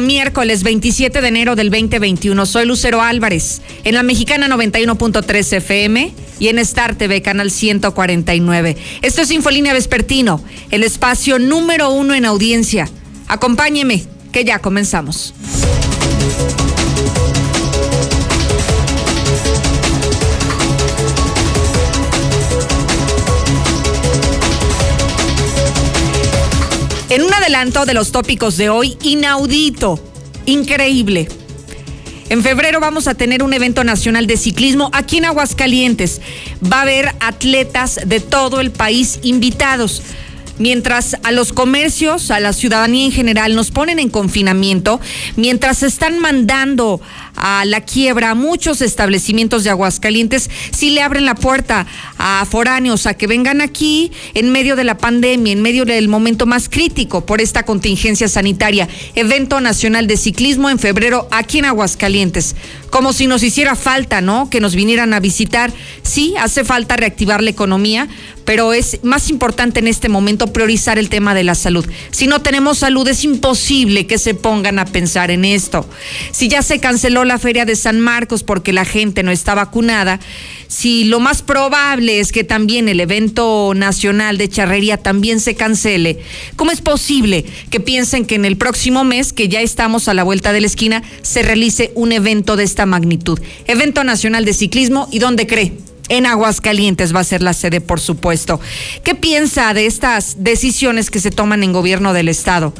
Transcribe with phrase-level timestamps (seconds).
[0.00, 2.46] Miércoles 27 de enero del 2021.
[2.46, 8.76] Soy Lucero Álvarez, en la mexicana 91.3 FM y en Star TV, canal 149.
[9.02, 12.88] Esto es Infolínea Vespertino, el espacio número uno en audiencia.
[13.28, 15.34] Acompáñeme, que ya comenzamos.
[27.46, 30.00] Adelanto de los tópicos de hoy, inaudito,
[30.46, 31.28] increíble.
[32.28, 36.20] En febrero vamos a tener un evento nacional de ciclismo aquí en Aguascalientes.
[36.60, 40.02] Va a haber atletas de todo el país invitados.
[40.58, 45.00] Mientras a los comercios, a la ciudadanía en general nos ponen en confinamiento,
[45.36, 47.00] mientras están mandando
[47.36, 51.86] a la quiebra a muchos establecimientos de Aguascalientes, sí le abren la puerta
[52.18, 56.46] a foráneos a que vengan aquí en medio de la pandemia, en medio del momento
[56.46, 58.88] más crítico por esta contingencia sanitaria.
[59.14, 62.56] Evento Nacional de Ciclismo en febrero aquí en Aguascalientes.
[62.90, 64.48] Como si nos hiciera falta, ¿no?
[64.48, 65.72] Que nos vinieran a visitar.
[66.02, 68.08] Sí, hace falta reactivar la economía,
[68.46, 71.86] pero es más importante en este momento priorizar el tema de la salud.
[72.10, 75.86] Si no tenemos salud, es imposible que se pongan a pensar en esto.
[76.30, 80.20] Si ya se canceló la feria de San Marcos porque la gente no está vacunada,
[80.68, 86.18] si lo más probable es que también el evento nacional de charrería también se cancele,
[86.56, 90.24] ¿cómo es posible que piensen que en el próximo mes, que ya estamos a la
[90.24, 93.40] vuelta de la esquina, se realice un evento de esta magnitud?
[93.66, 95.72] Evento nacional de ciclismo y dónde cree?
[96.08, 98.60] En Aguascalientes va a ser la sede, por supuesto.
[99.02, 102.72] ¿Qué piensa de estas decisiones que se toman en gobierno del Estado?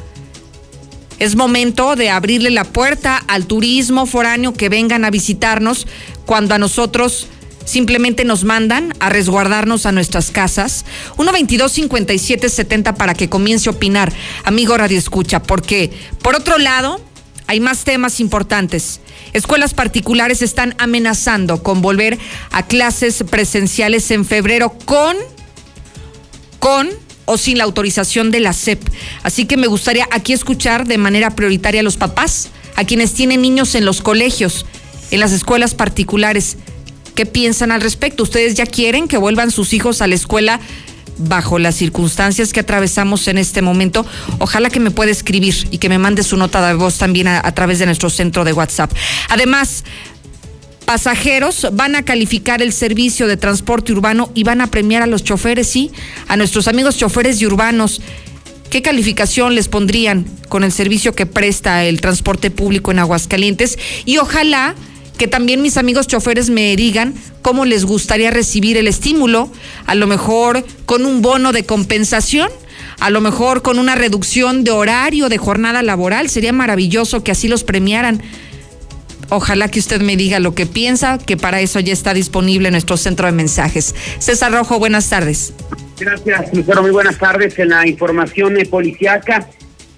[1.19, 5.87] Es momento de abrirle la puerta al turismo foráneo que vengan a visitarnos
[6.27, 7.29] cuando a nosotros
[7.65, 10.85] simplemente nos mandan a resguardarnos a nuestras casas.
[11.17, 14.13] 122 57 70 para que comience a opinar,
[14.45, 15.91] amigo Radio Escucha, porque
[16.23, 17.01] por otro lado,
[17.47, 19.01] hay más temas importantes.
[19.33, 22.19] Escuelas particulares están amenazando con volver
[22.51, 25.17] a clases presenciales en febrero con
[26.59, 26.89] con
[27.27, 28.81] o sin la autorización de la SEP.
[29.23, 33.43] Así que me gustaría aquí escuchar de manera prioritaria a los papás, a quienes tienen
[33.43, 34.65] niños en los colegios,
[35.11, 36.57] en las escuelas particulares.
[37.15, 38.23] ¿Qué piensan al respecto?
[38.23, 40.61] ¿Ustedes ya quieren que vuelvan sus hijos a la escuela
[41.19, 44.05] bajo las circunstancias que atravesamos en este momento?
[44.39, 47.41] Ojalá que me pueda escribir y que me mande su nota de voz también a,
[47.43, 48.93] a través de nuestro centro de WhatsApp.
[49.31, 49.85] Además,
[50.87, 55.25] pasajeros van a calificar el servicio de transporte urbano y van a premiar a los
[55.25, 55.91] choferes, sí,
[56.29, 58.01] a nuestros amigos choferes y urbanos.
[58.71, 63.79] ¿Qué calificación les pondrían con el servicio que presta el transporte público en Aguascalientes?
[64.05, 64.75] Y ojalá
[65.19, 69.51] que también mis amigos choferes me digan cómo les gustaría recibir el estímulo,
[69.87, 72.49] a lo mejor con un bono de compensación,
[73.01, 76.29] a lo mejor con una reducción de horario de jornada laboral.
[76.29, 78.23] Sería maravilloso que así los premiaran.
[79.29, 82.97] Ojalá que usted me diga lo que piensa, que para eso ya está disponible nuestro
[82.97, 83.95] centro de mensajes.
[84.19, 85.53] César Rojo, buenas tardes.
[85.99, 86.83] Gracias, Lucero.
[86.83, 87.59] Muy buenas tardes.
[87.59, 89.49] En la información policiaca,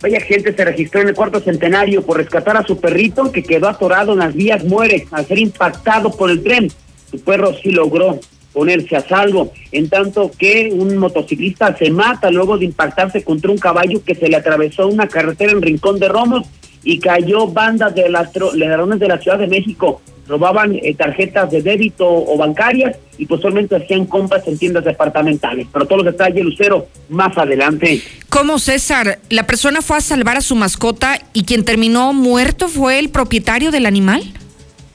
[0.00, 3.68] vaya gente se registró en el cuarto centenario por rescatar a su perrito que quedó
[3.68, 6.70] atorado en las vías, muere al ser impactado por el tren.
[7.10, 8.20] Su perro sí logró
[8.52, 13.58] ponerse a salvo, en tanto que un motociclista se mata luego de impactarse contra un
[13.58, 16.46] caballo que se le atravesó una carretera en Rincón de Romos
[16.88, 20.00] y cayó bandas de ladrones de la Ciudad de México.
[20.26, 25.66] Robaban eh, tarjetas de débito o bancarias y posteriormente hacían compras en tiendas departamentales.
[25.70, 28.00] Pero todos los detalles, Lucero, más adelante.
[28.30, 29.18] ¿Cómo, César?
[29.28, 33.70] La persona fue a salvar a su mascota y quien terminó muerto fue el propietario
[33.70, 34.22] del animal.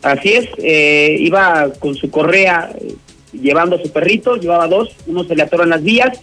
[0.02, 2.96] Así es, eh, iba con su correa eh,
[3.34, 6.20] llevando a su perrito, llevaba dos, uno se le atoró en las vías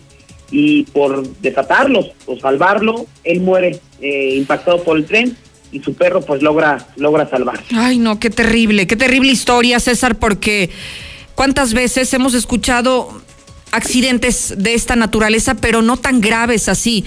[0.50, 5.37] y por desatarlos o salvarlo, él muere impactado por el tren
[5.73, 7.63] y su perro pues logra, logra salvar.
[7.73, 10.71] Ay, no, qué terrible, qué terrible historia, César, porque
[11.35, 13.23] cuántas veces hemos escuchado
[13.73, 17.05] accidentes de esta naturaleza, pero no tan graves así,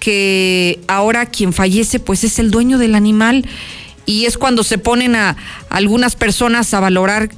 [0.00, 3.46] que ahora quien fallece pues es el dueño del animal
[4.06, 5.36] y es cuando se ponen a
[5.68, 7.30] algunas personas a valorar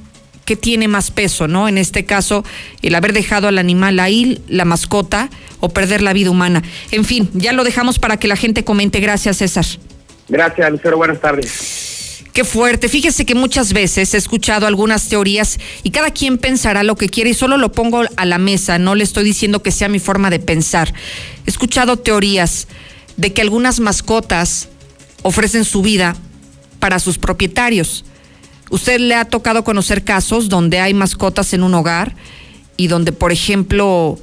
[0.45, 1.67] qué tiene más peso, ¿no?
[1.67, 2.43] En este caso,
[2.81, 5.29] el haber dejado al animal ahí, la mascota,
[5.61, 6.61] o perder la vida humana.
[6.91, 8.99] En fin, ya lo dejamos para que la gente comente.
[8.99, 9.65] Gracias, César.
[10.31, 10.95] Gracias, Lucero.
[10.95, 12.23] Buenas tardes.
[12.31, 12.87] Qué fuerte.
[12.87, 17.31] Fíjese que muchas veces he escuchado algunas teorías y cada quien pensará lo que quiere
[17.31, 18.79] y solo lo pongo a la mesa.
[18.79, 20.93] No le estoy diciendo que sea mi forma de pensar.
[21.45, 22.69] He escuchado teorías
[23.17, 24.69] de que algunas mascotas
[25.21, 26.15] ofrecen su vida
[26.79, 28.05] para sus propietarios.
[28.69, 32.15] ¿Usted le ha tocado conocer casos donde hay mascotas en un hogar
[32.77, 34.17] y donde, por ejemplo,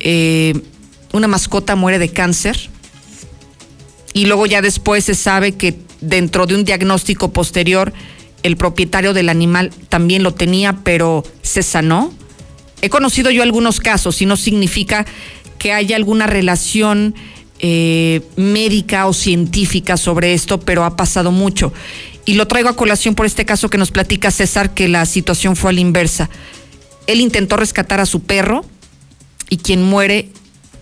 [0.00, 0.60] eh,
[1.12, 2.73] una mascota muere de cáncer?
[4.14, 7.92] Y luego ya después se sabe que dentro de un diagnóstico posterior
[8.44, 12.12] el propietario del animal también lo tenía, pero se sanó.
[12.80, 15.04] He conocido yo algunos casos y no significa
[15.58, 17.14] que haya alguna relación
[17.58, 21.72] eh, médica o científica sobre esto, pero ha pasado mucho.
[22.26, 25.56] Y lo traigo a colación por este caso que nos platica César, que la situación
[25.56, 26.28] fue a la inversa.
[27.06, 28.64] Él intentó rescatar a su perro
[29.48, 30.28] y quien muere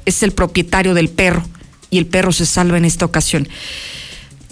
[0.05, 1.45] es el propietario del perro
[1.93, 3.47] y el perro se salva en esta ocasión.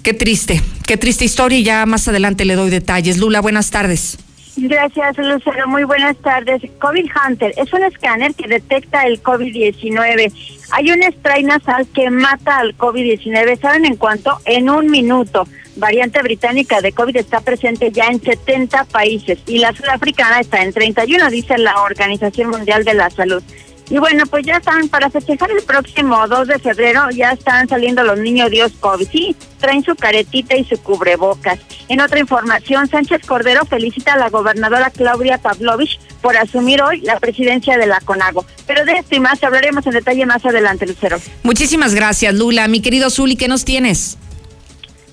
[0.05, 3.19] Qué triste, qué triste historia y ya más adelante le doy detalles.
[3.19, 4.19] Lula, buenas tardes.
[4.57, 5.67] Gracias, Lucero.
[5.69, 6.63] Muy buenas tardes.
[6.81, 10.33] COVID Hunter es un escáner que detecta el COVID-19.
[10.73, 13.59] Hay un spray nasal que mata al COVID-19.
[13.59, 14.39] ¿Saben en cuánto?
[14.45, 15.47] En un minuto.
[15.77, 20.73] Variante británica de COVID está presente ya en 70 países y la sudafricana está en
[20.73, 23.43] 31, dice la Organización Mundial de la Salud.
[23.91, 28.05] Y bueno, pues ya están, para festejar el próximo 2 de febrero, ya están saliendo
[28.05, 29.09] los niños Dios COVID.
[29.11, 31.59] Sí, traen su caretita y su cubrebocas.
[31.89, 37.19] En otra información, Sánchez Cordero felicita a la gobernadora Claudia Pavlovich por asumir hoy la
[37.19, 38.47] presidencia de la CONAGO.
[38.65, 41.19] Pero de esto y más hablaremos en detalle más adelante, Lucero.
[41.43, 42.69] Muchísimas gracias, Lula.
[42.69, 44.19] Mi querido Zuli, ¿qué nos tienes?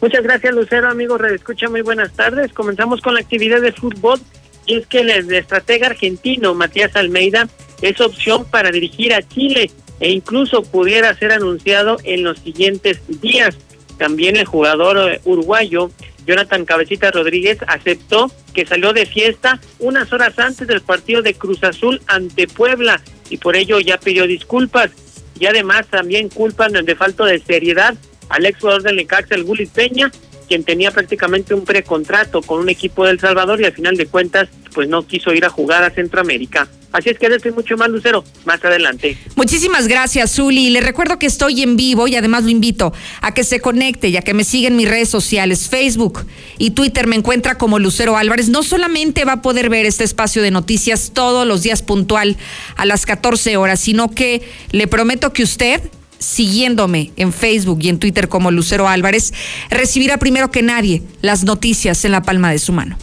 [0.01, 0.91] Muchas gracias, Lucero.
[0.91, 2.53] Amigos, escucha muy buenas tardes.
[2.53, 4.19] Comenzamos con la actividad de fútbol.
[4.68, 7.50] Y es que el estratega argentino Matías Almeida
[7.81, 13.58] es opción para dirigir a Chile e incluso pudiera ser anunciado en los siguientes días.
[13.98, 15.90] También el jugador eh, uruguayo
[16.28, 21.63] Jonathan Cabecita Rodríguez aceptó que salió de fiesta unas horas antes del partido de Cruz
[21.63, 24.92] Azul ante Puebla y por ello ya pidió disculpas
[25.40, 27.96] y además también culpan de falta de seriedad
[28.30, 30.12] al ex jugador del Necaxa, el Peña,
[30.48, 34.50] quien tenía prácticamente un precontrato con un equipo del Salvador y al final de cuentas
[34.74, 36.68] pues no quiso ir a jugar a Centroamérica.
[36.92, 39.18] Así es que estoy mucho más, Lucero, más adelante.
[39.36, 40.70] Muchísimas gracias, Zuli.
[40.70, 44.18] Le recuerdo que estoy en vivo y además lo invito a que se conecte y
[44.18, 46.26] a que me siga en mis redes sociales, Facebook
[46.58, 47.08] y Twitter.
[47.08, 48.50] Me encuentra como Lucero Álvarez.
[48.50, 52.38] No solamente va a poder ver este espacio de noticias todos los días puntual
[52.78, 54.42] a las 14 horas, sino que
[54.72, 55.82] le prometo que usted
[56.19, 59.34] siguiéndome en Facebook y en Twitter como Lucero Álvarez,
[59.69, 62.98] recibirá primero que nadie las noticias en la palma de su mano.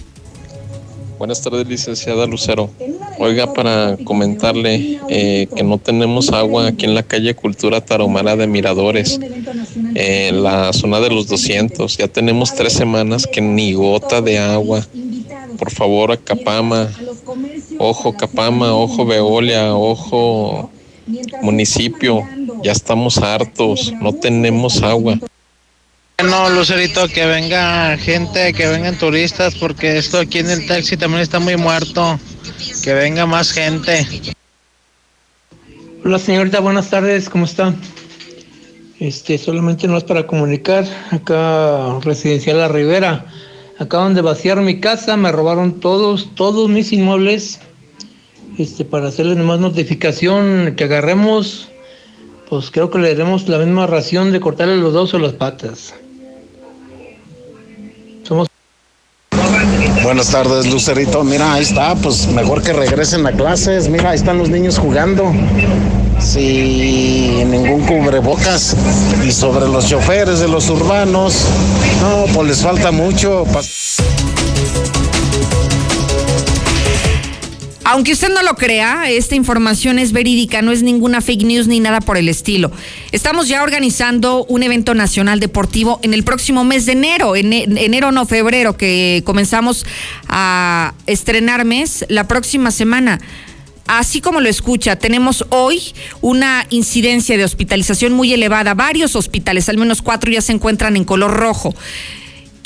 [1.18, 2.70] Buenas tardes, licenciada Lucero.
[3.18, 8.48] Oiga, para comentarle eh, que no tenemos agua aquí en la calle Cultura Taromara de
[8.48, 9.20] Miradores,
[9.94, 11.96] en la zona de los 200.
[11.96, 14.86] Ya tenemos tres semanas que ni gota de agua.
[15.56, 16.90] Por favor, a Capama,
[17.78, 20.70] ojo Capama, ojo Veolia, ojo
[21.42, 22.22] municipio,
[22.64, 25.18] ya estamos hartos, no tenemos agua.
[26.24, 31.20] No, Lucerito, que venga gente, que vengan turistas, porque esto aquí en el taxi también
[31.20, 32.18] está muy muerto.
[32.82, 34.06] Que venga más gente.
[36.04, 37.74] Hola señorita, buenas tardes, ¿cómo está?
[38.98, 43.26] Este, solamente no es para comunicar, acá residencial La Rivera,
[43.78, 47.60] acaban de vaciar mi casa, me robaron todos, todos mis inmuebles,
[48.56, 51.68] este, para hacerle más notificación que agarremos,
[52.54, 55.92] pues creo que le daremos la misma ración de cortarle los dos o las patas.
[58.22, 58.46] Somos
[60.04, 61.24] Buenas tardes, Lucerito.
[61.24, 63.88] Mira, ahí está, pues mejor que regresen a clases.
[63.88, 65.32] Mira, ahí están los niños jugando.
[66.20, 68.76] Sin ningún cubrebocas.
[69.26, 71.46] Y sobre los choferes de los urbanos,
[72.02, 73.44] no, pues les falta mucho.
[77.86, 81.80] Aunque usted no lo crea, esta información es verídica, no es ninguna fake news ni
[81.80, 82.72] nada por el estilo.
[83.12, 88.10] Estamos ya organizando un evento nacional deportivo en el próximo mes de enero, en enero
[88.10, 89.84] no febrero, que comenzamos
[90.28, 93.20] a estrenar mes la próxima semana.
[93.86, 98.72] Así como lo escucha, tenemos hoy una incidencia de hospitalización muy elevada.
[98.72, 101.74] Varios hospitales, al menos cuatro, ya se encuentran en color rojo.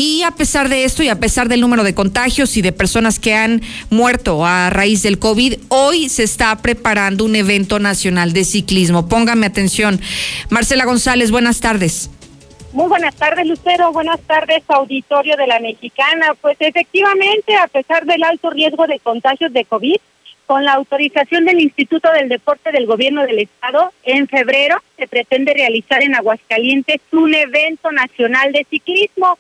[0.01, 3.19] Y a pesar de esto y a pesar del número de contagios y de personas
[3.19, 8.45] que han muerto a raíz del COVID, hoy se está preparando un evento nacional de
[8.45, 9.09] ciclismo.
[9.09, 10.01] Póngame atención.
[10.51, 12.11] Marcela González, buenas tardes.
[12.73, 13.91] Muy buenas tardes, Lucero.
[13.91, 16.37] Buenas tardes, auditorio de la Mexicana.
[16.41, 19.97] Pues efectivamente, a pesar del alto riesgo de contagios de COVID,
[20.47, 25.55] con la autorización del Instituto del Deporte del Gobierno del Estado, en febrero se pretende
[25.55, 29.37] realizar en Aguascalientes un evento nacional de ciclismo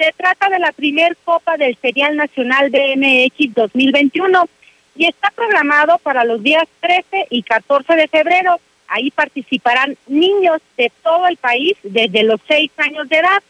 [0.00, 4.48] Se trata de la primer Copa del Serial Nacional BMX 2021
[4.96, 8.58] y está programado para los días 13 y 14 de febrero.
[8.88, 13.42] Ahí participarán niños de todo el país desde los 6 años de edad.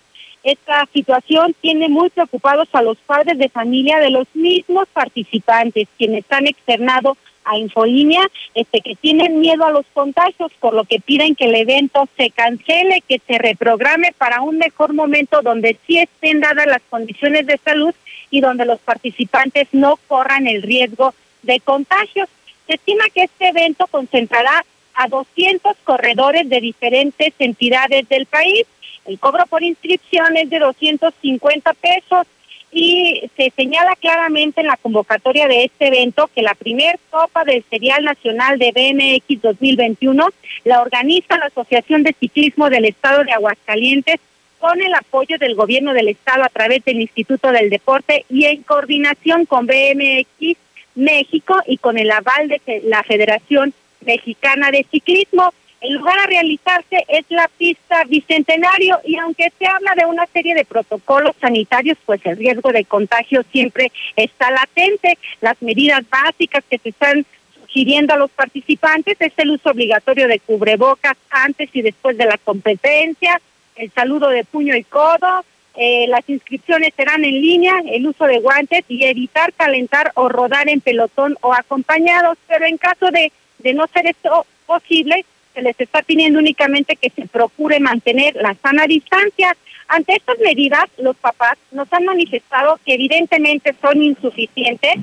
[0.43, 6.25] Esta situación tiene muy preocupados a los padres de familia de los mismos participantes, quienes
[6.31, 8.23] han externado a Infolínea
[8.55, 12.31] este, que tienen miedo a los contagios, por lo que piden que el evento se
[12.31, 17.59] cancele, que se reprograme para un mejor momento donde sí estén dadas las condiciones de
[17.59, 17.95] salud
[18.31, 22.29] y donde los participantes no corran el riesgo de contagios.
[22.67, 28.67] Se estima que este evento concentrará a 200 corredores de diferentes entidades del país.
[29.07, 32.27] El cobro por inscripción es de 250 pesos
[32.73, 37.65] y se señala claramente en la convocatoria de este evento que la primer Copa del
[37.69, 40.29] Serial Nacional de BMX 2021
[40.65, 44.21] la organiza la Asociación de Ciclismo del Estado de Aguascalientes
[44.61, 48.63] con el apoyo del gobierno del estado a través del Instituto del Deporte y en
[48.63, 50.57] coordinación con BMX
[50.95, 53.73] México y con el aval de la Federación
[54.05, 55.53] Mexicana de Ciclismo.
[55.81, 60.55] El lugar a realizarse es la pista Bicentenario y aunque se habla de una serie
[60.55, 65.17] de protocolos sanitarios, pues el riesgo de contagio siempre está latente.
[65.41, 67.25] Las medidas básicas que se están
[67.59, 72.37] sugiriendo a los participantes es el uso obligatorio de cubrebocas antes y después de la
[72.37, 73.41] competencia,
[73.77, 75.45] el saludo de puño y codo,
[75.77, 80.69] eh, las inscripciones serán en línea, el uso de guantes y evitar calentar o rodar
[80.69, 85.25] en pelotón o acompañados, pero en caso de, de no ser esto posible,
[85.61, 89.57] les está pidiendo únicamente que se procure mantener la sana distancia.
[89.89, 94.95] Ante estas medidas, los papás nos han manifestado que evidentemente son insuficientes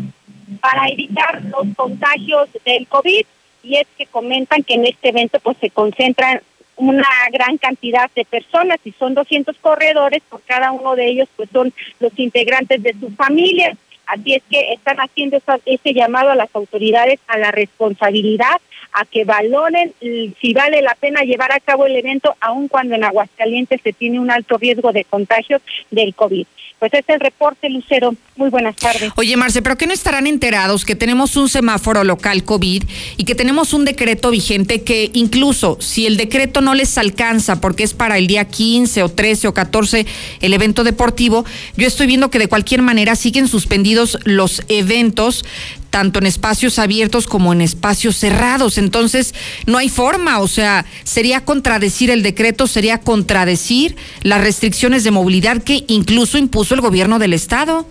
[0.61, 3.25] para evitar los contagios del COVID
[3.63, 6.41] y es que comentan que en este evento pues se concentran
[6.77, 11.49] una gran cantidad de personas y son 200 corredores, por cada uno de ellos pues
[11.51, 13.75] son los integrantes de su familia.
[14.07, 18.61] Así es que están haciendo ese llamado a las autoridades a la responsabilidad
[18.93, 23.03] a que valoren si vale la pena llevar a cabo el evento, aun cuando en
[23.03, 25.61] Aguascalientes se tiene un alto riesgo de contagio
[25.91, 26.47] del COVID.
[26.79, 28.13] Pues es el reporte, Lucero.
[28.35, 29.11] Muy buenas tardes.
[29.15, 32.83] Oye, Marce, ¿pero qué no estarán enterados que tenemos un semáforo local COVID
[33.17, 37.83] y que tenemos un decreto vigente que incluso si el decreto no les alcanza porque
[37.83, 40.05] es para el día 15 o 13 o 14
[40.41, 41.45] el evento deportivo,
[41.77, 45.45] yo estoy viendo que de cualquier manera siguen suspendidos los eventos
[45.89, 48.77] tanto en espacios abiertos como en espacios cerrados.
[48.77, 49.33] Entonces,
[49.65, 55.63] no hay forma, o sea, sería contradecir el decreto, sería contradecir las restricciones de movilidad
[55.63, 57.87] que incluso impuso el gobierno del Estado.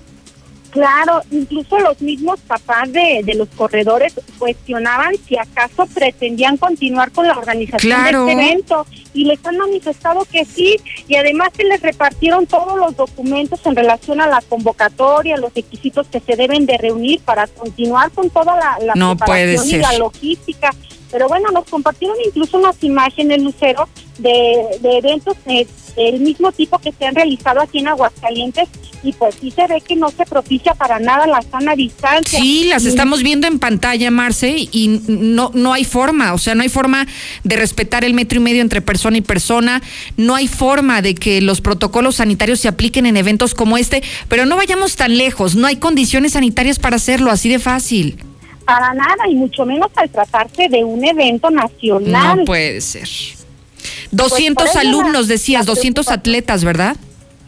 [0.76, 7.26] Claro, incluso los mismos papás de, de los corredores cuestionaban si acaso pretendían continuar con
[7.26, 8.86] la organización de este evento.
[9.14, 10.76] Y les han manifestado que sí
[11.08, 16.06] y además se les repartieron todos los documentos en relación a la convocatoria, los requisitos
[16.08, 20.74] que se deben de reunir para continuar con toda la, la preparación y la logística.
[21.10, 25.66] Pero bueno, nos compartieron incluso unas imágenes, Lucero, de, de eventos eh,
[25.96, 28.68] del mismo tipo que se han realizado aquí en Aguascalientes
[29.02, 32.38] y pues sí se ve que no se propicia para nada la sana distancia.
[32.38, 36.62] Sí, las estamos viendo en pantalla, Marce, y no, no hay forma, o sea, no
[36.62, 37.06] hay forma
[37.44, 39.82] de respetar el metro y medio entre persona y persona,
[40.16, 44.46] no hay forma de que los protocolos sanitarios se apliquen en eventos como este, pero
[44.46, 48.18] no vayamos tan lejos, no hay condiciones sanitarias para hacerlo, así de fácil.
[48.64, 52.38] Para nada, y mucho menos al tratarse de un evento nacional.
[52.38, 53.08] No puede ser.
[54.10, 56.96] 200 pues alumnos, decías, 200 atletas, ¿verdad?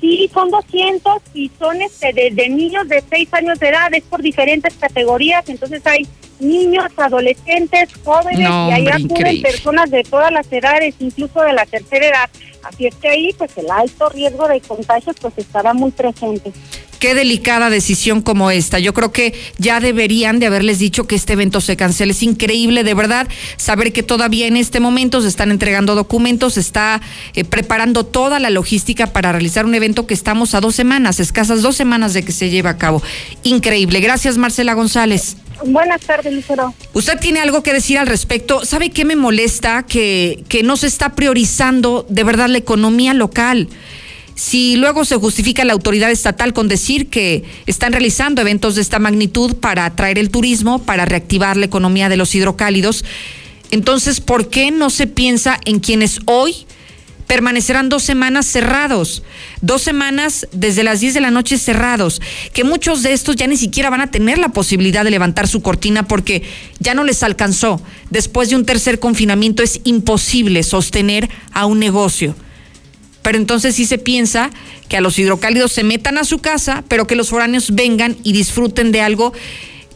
[0.01, 4.23] Sí, son 200 y son este, de, niños de 6 años de edad, es por
[4.23, 6.07] diferentes categorías, entonces hay
[6.39, 12.07] niños, adolescentes, jóvenes y ahí acuden personas de todas las edades, incluso de la tercera
[12.07, 12.31] edad.
[12.69, 16.53] Así es que ahí pues el alto riesgo de contagios pues estaba muy presente
[16.99, 18.79] qué delicada decisión como esta.
[18.79, 22.13] Yo creo que ya deberían de haberles dicho que este evento se cancele.
[22.13, 26.61] Es increíble, de verdad, saber que todavía en este momento se están entregando documentos, se
[26.61, 27.01] está
[27.35, 31.63] eh, preparando toda la logística para realizar un evento que estamos a dos semanas, escasas
[31.63, 33.03] dos semanas de que se lleve a cabo.
[33.43, 34.01] Increíble.
[34.01, 35.37] Gracias, Marcela González.
[35.67, 36.75] Buenas tardes, Lucero.
[36.93, 38.65] Usted tiene algo que decir al respecto.
[38.65, 39.85] ¿Sabe qué me molesta?
[39.85, 43.69] Que, que no se está priorizando de verdad la economía local.
[44.35, 49.01] Si luego se justifica la autoridad estatal con decir que están realizando eventos de esta
[49.01, 53.05] magnitud para atraer el turismo, para reactivar la economía de los hidrocálidos,
[53.71, 56.67] entonces, ¿por qué no se piensa en quienes hoy
[57.29, 59.23] permanecerán dos semanas cerrados,
[59.61, 62.21] dos semanas desde las 10 de la noche cerrados,
[62.53, 65.63] que muchos de estos ya ni siquiera van a tener la posibilidad de levantar su
[65.63, 66.43] cortina porque
[66.81, 67.81] ya no les alcanzó.
[68.11, 72.35] Después de un tercer confinamiento es imposible sostener a un negocio
[73.21, 74.49] pero entonces sí se piensa
[74.89, 78.33] que a los hidrocálidos se metan a su casa, pero que los foráneos vengan y
[78.33, 79.35] disfruten de algo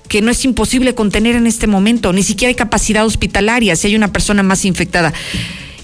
[0.07, 3.97] que no es imposible contener en este momento, ni siquiera hay capacidad hospitalaria si hay
[3.97, 5.15] una persona más infectada.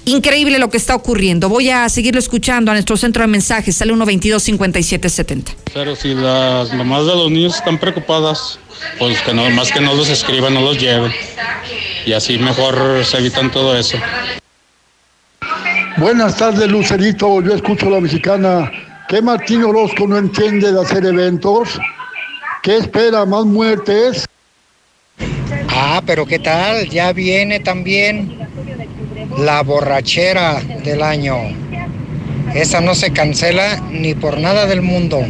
[0.09, 1.51] Increíble lo que está ocurriendo.
[1.51, 5.55] Voy a seguirlo escuchando a nuestro centro de mensajes, sale 122-5770.
[5.75, 8.59] Pero si las mamás de los niños están preocupadas,
[8.99, 11.13] pues que no, más que no los escriban, no los lleven.
[12.07, 13.99] Y así mejor se evitan todo eso.
[15.99, 17.43] Buenas tardes, Lucerito.
[17.43, 18.73] Yo escucho a la mexicana.
[19.11, 21.79] ¿Qué Martín Orozco no entiende de hacer eventos?
[22.63, 23.27] ¿Qué espera?
[23.27, 24.25] ¿Más muertes?
[25.69, 26.89] Ah, pero ¿qué tal?
[26.89, 28.48] Ya viene también
[29.39, 31.37] la borrachera del año.
[32.55, 35.25] Esa no se cancela ni por nada del mundo.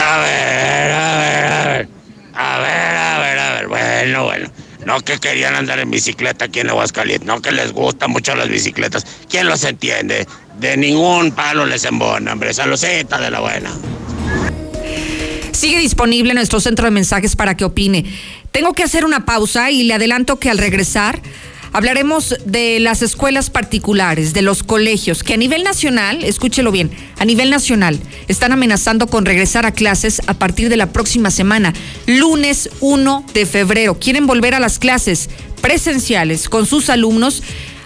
[0.00, 1.88] A ver, a ver, a ver.
[2.34, 3.68] A ver, a ver, a ver.
[3.68, 4.50] Bueno, bueno.
[4.84, 7.26] No que querían andar en bicicleta aquí en Aguascalientes.
[7.26, 9.06] No que les gustan mucho las bicicletas.
[9.28, 10.26] ¿Quién los entiende?
[10.58, 12.54] De ningún palo les embona, hombre.
[12.54, 13.70] Saludcita de la buena.
[15.58, 18.04] Sigue disponible nuestro centro de mensajes para que opine.
[18.52, 21.20] Tengo que hacer una pausa y le adelanto que al regresar
[21.72, 27.24] hablaremos de las escuelas particulares, de los colegios, que a nivel nacional, escúchelo bien, a
[27.24, 27.98] nivel nacional
[28.28, 31.74] están amenazando con regresar a clases a partir de la próxima semana,
[32.06, 33.98] lunes 1 de febrero.
[33.98, 35.28] Quieren volver a las clases
[35.60, 37.42] presenciales con sus alumnos,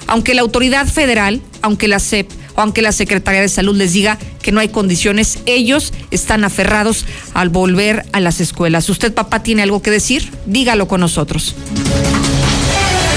[0.06, 4.18] aunque la autoridad federal, aunque la SEP, o aunque la Secretaría de Salud les diga
[4.42, 8.88] que no hay condiciones, ellos están aferrados al volver a las escuelas.
[8.90, 10.30] ¿Usted, papá, tiene algo que decir?
[10.46, 11.54] Dígalo con nosotros.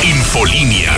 [0.04, 0.94] Infolinia.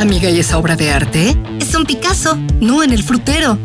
[0.00, 1.36] Amiga, ¿y esa obra de arte?
[1.60, 3.58] Es un Picasso, no en el frutero.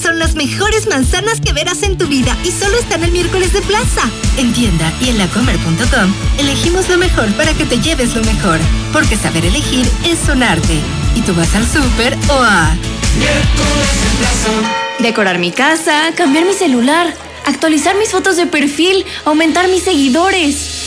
[0.00, 3.60] Son las mejores manzanas que verás en tu vida y solo están el miércoles de
[3.60, 4.02] plaza.
[4.38, 8.60] En tienda y en lacomer.com elegimos lo mejor para que te lleves lo mejor.
[8.92, 10.78] Porque saber elegir es un arte.
[11.16, 12.72] Y tú vas al súper o a...
[13.18, 15.00] Miércoles en plaza.
[15.00, 17.12] Decorar mi casa, cambiar mi celular,
[17.46, 20.86] actualizar mis fotos de perfil, aumentar mis seguidores.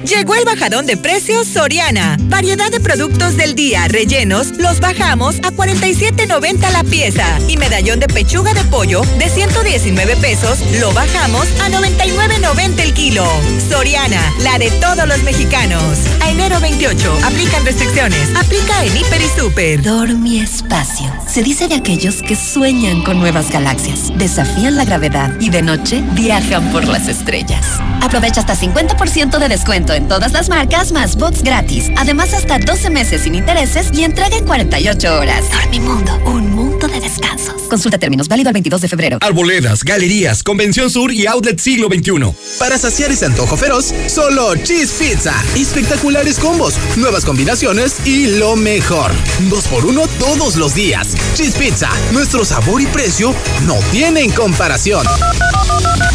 [0.00, 2.16] Llegó el bajadón de precios Soriana.
[2.22, 8.08] Variedad de productos del día rellenos los bajamos a 47.90 la pieza y medallón de
[8.08, 13.24] pechuga de pollo de 119 pesos lo bajamos a 99.90 el kilo.
[13.68, 15.82] Soriana, la de todos los mexicanos.
[16.20, 18.28] A enero 28 aplican restricciones.
[18.34, 19.82] Aplica en Hiper y Super.
[19.82, 21.12] Dormi Espacio.
[21.28, 26.02] Se dice de aquellos que sueñan con nuevas galaxias, desafían la gravedad y de noche
[26.12, 27.64] viajan por las estrellas.
[28.02, 31.90] Aprovecha hasta 50% de descuento en todas las marcas más box gratis.
[31.96, 35.44] Además, hasta 12 meses sin intereses y entrega en 48 horas.
[35.50, 37.62] Dormimundo, un mundo de descansos.
[37.68, 39.18] Consulta términos, válido el 22 de febrero.
[39.20, 42.12] Arboledas, galerías, Convención Sur y Outlet Siglo XXI.
[42.58, 45.34] Para saciar ese antojo feroz, solo Cheese Pizza.
[45.56, 49.10] Espectaculares combos, nuevas combinaciones y lo mejor.
[49.48, 51.08] Dos por uno todos los días.
[51.34, 53.34] Cheese Pizza, nuestro sabor y precio
[53.66, 55.06] no tienen comparación.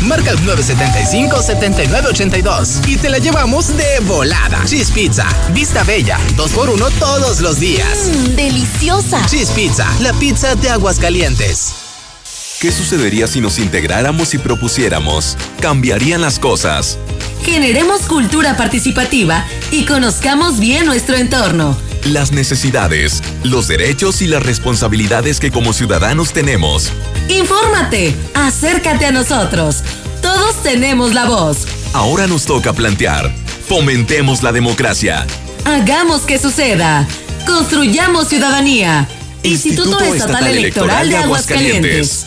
[0.03, 4.63] Marca el 975-7982 y te la llevamos de volada.
[4.65, 8.07] Cheese Pizza, vista bella, dos por uno todos los días.
[8.07, 9.25] Mmm, deliciosa.
[9.25, 11.73] Cheese Pizza, la pizza de Aguascalientes.
[12.59, 15.37] ¿Qué sucedería si nos integráramos y propusiéramos?
[15.59, 16.99] Cambiarían las cosas.
[17.43, 21.75] Generemos cultura participativa y conozcamos bien nuestro entorno.
[22.05, 26.91] Las necesidades, los derechos y las responsabilidades que como ciudadanos tenemos.
[27.27, 29.83] Infórmate, acércate a nosotros.
[30.21, 31.65] Todos tenemos la voz.
[31.93, 33.46] Ahora nos toca plantear.
[33.67, 35.27] Fomentemos la democracia.
[35.65, 37.05] Hagamos que suceda.
[37.45, 39.09] Construyamos ciudadanía.
[39.43, 42.26] Instituto, Estatal, Electoral, de Aguascalientes.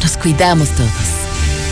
[0.00, 0.90] nos cuidamos todos.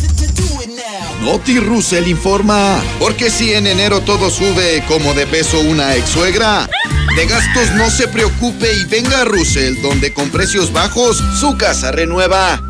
[1.25, 6.69] Noti Russell informa, porque si en enero todo sube como de peso una ex suegra,
[7.17, 11.93] de gastos no se preocupe y venga a Russell, donde con precios bajos su casa
[11.93, 12.61] renueva.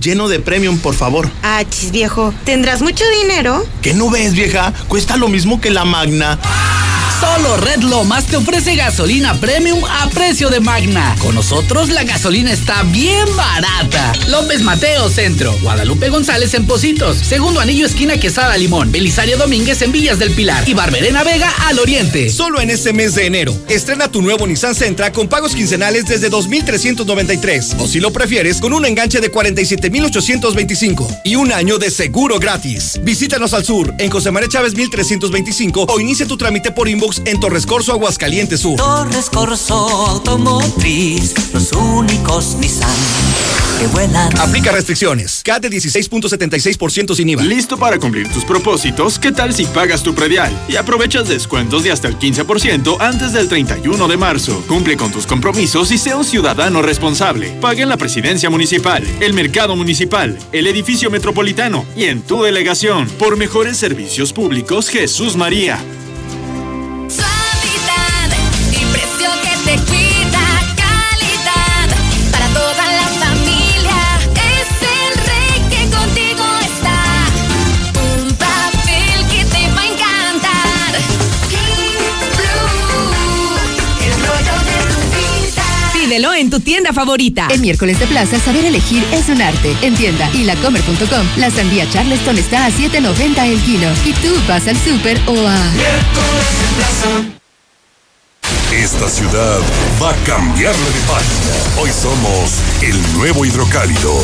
[0.00, 1.30] Lleno de premium, por favor.
[1.42, 3.64] Ah, chis viejo, ¿tendrás mucho dinero?
[3.82, 4.72] ¿Qué no ves, vieja?
[4.86, 6.38] Cuesta lo mismo que la Magna.
[7.20, 11.16] Solo Red Lomas te ofrece gasolina premium a precio de Magna.
[11.18, 14.12] Con nosotros la gasolina está bien barata.
[14.28, 19.90] López Mateo Centro, Guadalupe González en Positos, Segundo Anillo Esquina Quesada Limón, Belisario Domínguez en
[19.90, 22.30] Villas del Pilar y Barberena Vega al Oriente.
[22.30, 26.30] Solo en este mes de enero, estrena tu nuevo Nissan Sentra con pagos quincenales desde
[26.30, 27.76] 2,393.
[27.80, 33.00] O si lo prefieres, con un enganche de 47,825 y un año de seguro gratis.
[33.02, 36.88] Visítanos al sur en José María Chávez 1325 o inicia tu trámite por
[37.24, 38.76] en Torres Corso, Aguascalientes Sur.
[38.76, 42.90] Torres Corso Automotriz, los únicos Nissan
[43.78, 44.36] que vuelan.
[44.38, 45.42] Aplica restricciones.
[45.44, 47.42] CAT de 16.76% sin IVA.
[47.44, 49.18] ¿Listo para cumplir tus propósitos?
[49.18, 53.48] ¿Qué tal si pagas tu predial y aprovechas descuentos de hasta el 15% antes del
[53.48, 54.62] 31 de marzo?
[54.66, 57.50] Cumple con tus compromisos y sea un ciudadano responsable.
[57.60, 63.08] Paga en la presidencia municipal, el mercado municipal, el edificio metropolitano y en tu delegación.
[63.10, 65.78] Por mejores servicios públicos, Jesús María.
[86.38, 87.48] En tu tienda favorita.
[87.50, 89.76] En miércoles de plaza, saber elegir es un arte.
[89.82, 93.88] En tienda y lacomer.com, la sandía Charleston está a 7.90 el kilo.
[94.04, 95.56] Y tú vas al súper o a...
[98.72, 99.58] Esta ciudad
[100.00, 101.80] va a cambiarle de página.
[101.80, 104.14] Hoy somos el nuevo hidrocálido.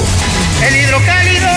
[0.67, 1.49] ¡El hidrocálido!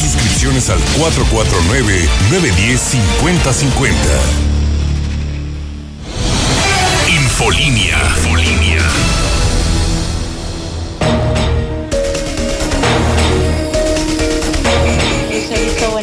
[0.00, 3.92] Suscripciones al 449-910-5050.
[7.08, 7.98] Infolinia.
[8.16, 8.82] Infolinia.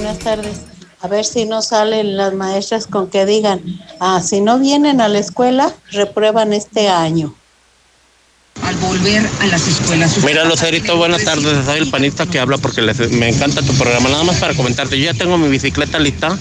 [0.06, 0.58] Buenas tardes.
[1.02, 3.62] A ver si no salen las maestras con que digan,
[4.00, 7.34] ah, si no vienen a la escuela, reprueban este año.
[8.64, 10.24] Al volver a las escuelas.
[10.24, 11.66] Mira, Lucerito, buenas tardes.
[11.66, 14.10] Soy el panista que habla porque les- me encanta tu programa.
[14.10, 16.38] Nada más para comentarte, yo ya tengo mi bicicleta lista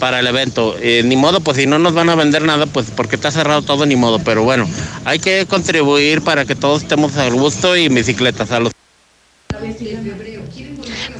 [0.00, 0.76] para el evento.
[0.80, 3.62] Eh, ni modo, pues si no nos van a vender nada, pues porque está cerrado
[3.62, 4.18] todo, ni modo.
[4.18, 4.68] Pero bueno,
[5.04, 8.72] hay que contribuir para que todos estemos al gusto y bicicletas a los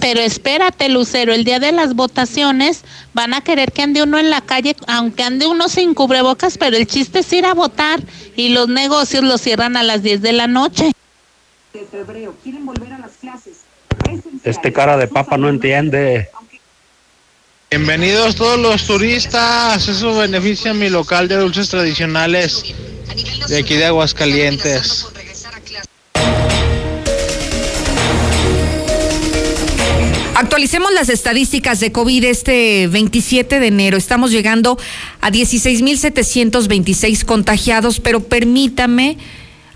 [0.05, 4.29] Pero espérate, Lucero, el día de las votaciones van a querer que ande uno en
[4.29, 8.03] la calle, aunque ande uno sin cubrebocas, pero el chiste es ir a votar
[8.37, 10.93] y los negocios los cierran a las 10 de la noche.
[14.45, 16.29] Este cara de papa no entiende.
[17.71, 19.89] Bienvenidos todos los turistas.
[19.89, 22.75] Eso beneficia a mi local de dulces tradicionales
[23.49, 25.14] de aquí de Aguascalientes.
[30.37, 33.97] Actualicemos las estadísticas de COVID este 27 de enero.
[33.97, 34.77] Estamos llegando
[35.21, 39.17] a 16.726 contagiados, pero permítame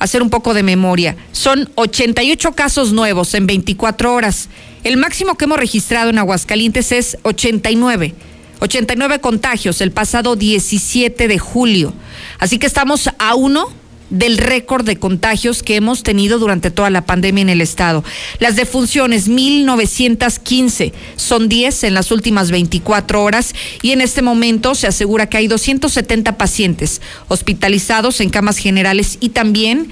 [0.00, 1.16] hacer un poco de memoria.
[1.30, 4.48] Son 88 casos nuevos en 24 horas.
[4.82, 8.16] El máximo que hemos registrado en Aguascalientes es 89.
[8.58, 11.94] 89 contagios el pasado 17 de julio.
[12.40, 13.68] Así que estamos a uno
[14.10, 18.04] del récord de contagios que hemos tenido durante toda la pandemia en el estado.
[18.38, 24.86] Las defunciones, 1915, son 10 en las últimas 24 horas y en este momento se
[24.86, 29.88] asegura que hay 270 pacientes hospitalizados en camas generales y también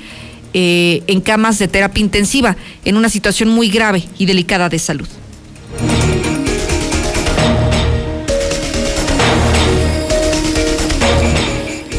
[0.55, 5.09] eh, en camas de terapia intensiva en una situación muy grave y delicada de salud.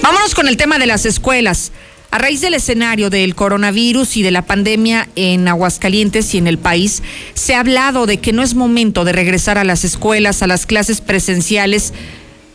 [0.02, 1.72] Vámonos con el tema de las escuelas.
[2.10, 6.58] A raíz del escenario del coronavirus y de la pandemia en Aguascalientes y en el
[6.58, 10.48] país, se ha hablado de que no es momento de regresar a las escuelas, a
[10.48, 11.94] las clases presenciales,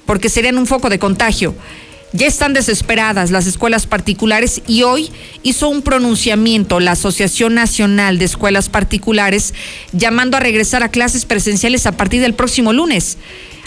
[0.07, 1.55] porque serían un foco de contagio.
[2.15, 5.11] Ya están desesperadas las escuelas particulares y hoy
[5.43, 9.53] hizo un pronunciamiento la Asociación Nacional de Escuelas Particulares
[9.93, 13.19] llamando a regresar a clases presenciales a partir del próximo lunes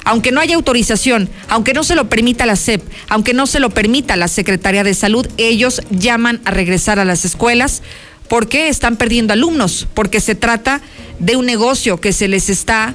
[0.06, 3.72] aunque no haya autorización, aunque no se lo permita la SEP, aunque no se lo
[3.72, 7.82] permita la Secretaría de Salud, ellos llaman a regresar a las escuelas.
[8.30, 9.88] ¿Por qué están perdiendo alumnos?
[9.94, 10.82] Porque se trata
[11.20, 12.94] de un negocio que se les está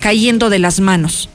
[0.00, 1.28] cayendo de las manos.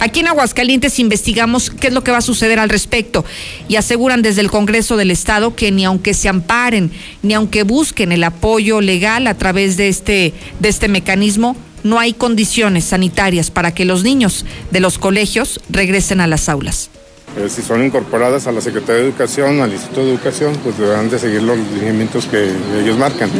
[0.00, 3.24] Aquí en Aguascalientes investigamos qué es lo que va a suceder al respecto
[3.68, 6.92] y aseguran desde el Congreso del Estado que ni aunque se amparen,
[7.22, 12.12] ni aunque busquen el apoyo legal a través de este, de este mecanismo, no hay
[12.12, 16.90] condiciones sanitarias para que los niños de los colegios regresen a las aulas.
[17.36, 21.10] Eh, si son incorporadas a la Secretaría de Educación, al Instituto de Educación, pues deberán
[21.10, 22.50] de seguir los lineamientos que
[22.82, 23.30] ellos marcan.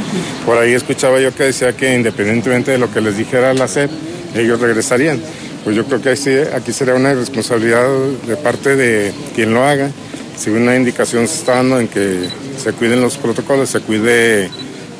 [0.45, 3.91] Por ahí escuchaba yo que decía que independientemente de lo que les dijera la SEP,
[4.35, 5.21] ellos regresarían.
[5.65, 7.89] Pues yo creo que aquí, aquí sería una responsabilidad
[8.27, 9.91] de parte de quien lo haga.
[10.37, 12.29] Si una indicación se está dando en que
[12.63, 14.45] se cuiden los protocolos, se cuide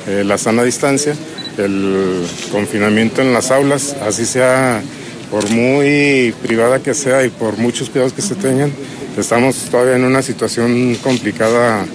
[0.07, 1.15] eh, la sana distancia,
[1.59, 4.81] el confinamiento en las aulas, así sea
[5.29, 8.73] por muy privada que sea y por muchos cuidados que se tengan,
[9.17, 11.85] estamos todavía en una situación complicada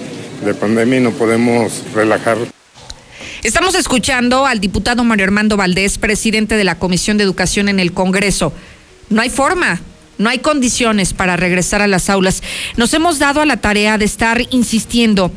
[0.43, 2.37] de pandemia y no podemos relajar.
[3.43, 7.93] Estamos escuchando al diputado Mario Armando Valdés, presidente de la Comisión de Educación en el
[7.93, 8.53] Congreso.
[9.09, 9.81] No hay forma,
[10.17, 12.41] no hay condiciones para regresar a las aulas.
[12.77, 15.31] Nos hemos dado a la tarea de estar insistiendo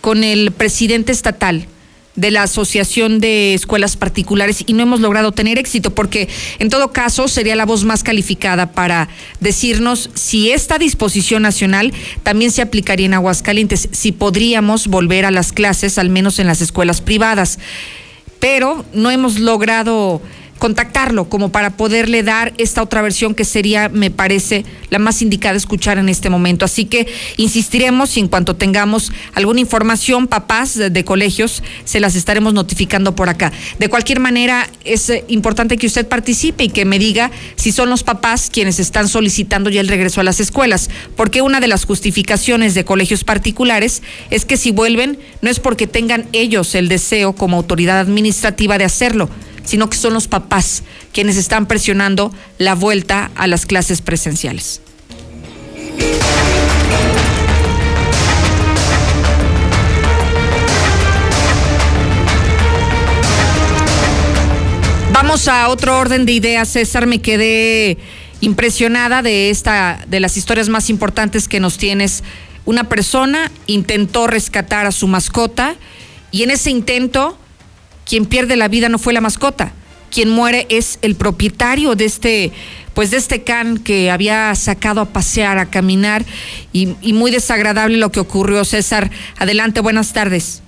[0.00, 1.66] con el presidente estatal
[2.20, 6.28] de la Asociación de Escuelas Particulares y no hemos logrado tener éxito porque
[6.58, 9.08] en todo caso sería la voz más calificada para
[9.40, 15.52] decirnos si esta disposición nacional también se aplicaría en Aguascalientes, si podríamos volver a las
[15.52, 17.58] clases al menos en las escuelas privadas.
[18.38, 20.20] Pero no hemos logrado
[20.60, 25.56] contactarlo como para poderle dar esta otra versión que sería, me parece, la más indicada
[25.56, 26.64] escuchar en este momento.
[26.64, 32.14] Así que insistiremos y en cuanto tengamos alguna información, papás de, de colegios, se las
[32.14, 33.52] estaremos notificando por acá.
[33.78, 37.88] De cualquier manera, es eh, importante que usted participe y que me diga si son
[37.88, 41.86] los papás quienes están solicitando ya el regreso a las escuelas, porque una de las
[41.86, 47.32] justificaciones de colegios particulares es que si vuelven no es porque tengan ellos el deseo
[47.34, 49.30] como autoridad administrativa de hacerlo,
[49.64, 54.80] sino que son los papás quienes están presionando la vuelta a las clases presenciales.
[65.12, 67.06] Vamos a otro orden de ideas, César.
[67.06, 67.98] Me quedé
[68.40, 72.24] impresionada de esta, de las historias más importantes que nos tienes.
[72.64, 75.76] Una persona intentó rescatar a su mascota
[76.30, 77.38] y en ese intento,
[78.10, 79.72] quien pierde la vida no fue la mascota,
[80.10, 82.50] quien muere es el propietario de este,
[82.92, 86.24] pues de este can que había sacado a pasear, a caminar
[86.72, 88.64] y, y muy desagradable lo que ocurrió.
[88.64, 90.60] César, adelante, buenas tardes.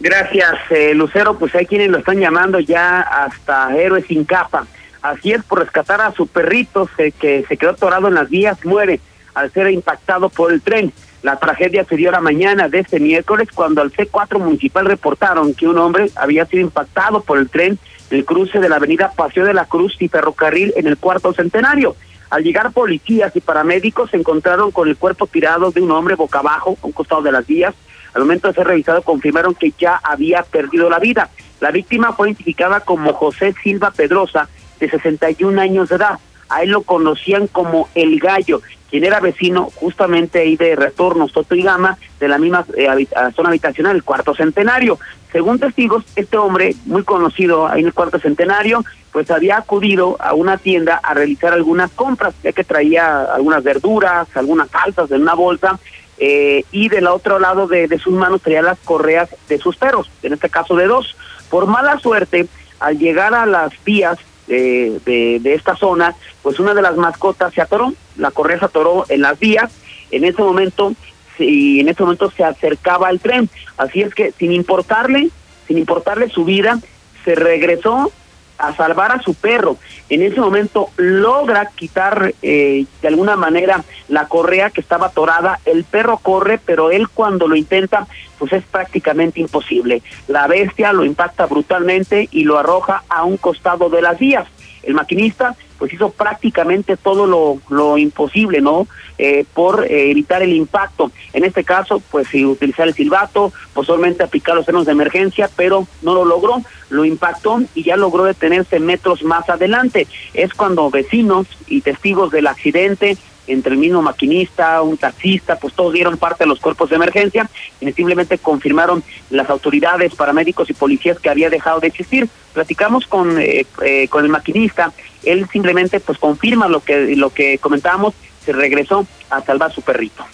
[0.00, 1.38] Gracias, eh, Lucero.
[1.38, 4.66] Pues hay quienes lo están llamando ya hasta héroe sin capa.
[5.02, 8.58] Así es, por rescatar a su perrito se- que se quedó atorado en las vías,
[8.64, 8.98] muere
[9.34, 10.92] al ser impactado por el tren.
[11.22, 15.68] La tragedia se dio la mañana de este miércoles cuando al C4 municipal reportaron que
[15.68, 17.78] un hombre había sido impactado por el tren
[18.10, 21.32] en el cruce de la avenida Paseo de la Cruz y Ferrocarril en el cuarto
[21.34, 21.94] centenario.
[22.30, 26.38] Al llegar policías y paramédicos se encontraron con el cuerpo tirado de un hombre boca
[26.38, 27.74] abajo a un costado de las vías.
[28.14, 31.28] Al momento de ser revisado confirmaron que ya había perdido la vida.
[31.60, 36.18] La víctima fue identificada como José Silva Pedrosa, de 61 años de edad.
[36.50, 38.60] A él lo conocían como El Gallo,
[38.90, 43.50] quien era vecino justamente ahí de Retorno, Soto y Gama, de la misma eh, zona
[43.50, 44.98] habitacional, el cuarto centenario.
[45.30, 50.34] Según testigos, este hombre, muy conocido ahí en el cuarto centenario, pues había acudido a
[50.34, 55.34] una tienda a realizar algunas compras, ya que traía algunas verduras, algunas salsas en una
[55.34, 55.78] bolsa,
[56.18, 60.10] eh, y del otro lado de, de sus manos traía las correas de sus perros,
[60.22, 61.16] en este caso de dos.
[61.48, 62.46] Por mala suerte,
[62.80, 64.18] al llegar a las vías
[64.50, 68.64] eh, de, de esta zona, pues una de las mascotas se atoró, la correa se
[68.66, 69.72] atoró en las vías,
[70.10, 70.92] en ese momento,
[71.38, 75.30] y en ese momento se acercaba al tren, así es que sin importarle,
[75.66, 76.78] sin importarle su vida,
[77.24, 78.12] se regresó
[78.60, 79.76] a salvar a su perro.
[80.08, 85.60] En ese momento logra quitar eh, de alguna manera la correa que estaba atorada.
[85.64, 88.06] El perro corre, pero él cuando lo intenta,
[88.38, 90.02] pues es prácticamente imposible.
[90.28, 94.46] La bestia lo impacta brutalmente y lo arroja a un costado de las vías.
[94.82, 98.86] El maquinista pues hizo prácticamente todo lo, lo imposible, ¿no?
[99.16, 101.10] Eh, por eh, evitar el impacto.
[101.32, 105.88] En este caso, pues sí, utilizar el silbato, posiblemente aplicar los frenos de emergencia, pero
[106.02, 110.06] no lo logró, lo impactó y ya logró detenerse metros más adelante.
[110.34, 113.16] Es cuando vecinos y testigos del accidente
[113.52, 117.48] entre el mismo maquinista, un taxista, pues todos dieron parte de los cuerpos de emergencia
[117.80, 122.28] y simplemente confirmaron las autoridades, paramédicos y policías que había dejado de existir.
[122.52, 127.58] Platicamos con, eh, eh, con el maquinista, él simplemente pues confirma lo que, lo que
[127.58, 130.24] comentábamos, se regresó a salvar a su perrito.